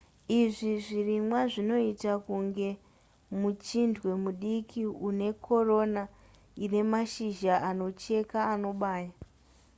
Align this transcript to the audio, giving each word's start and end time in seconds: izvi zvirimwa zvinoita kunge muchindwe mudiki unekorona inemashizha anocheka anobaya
izvi 0.39 0.71
zvirimwa 0.85 1.39
zvinoita 1.51 2.13
kunge 2.25 2.69
muchindwe 3.39 4.11
mudiki 4.23 4.81
unekorona 5.07 6.03
inemashizha 6.63 7.53
anocheka 7.69 8.39
anobaya 8.53 9.11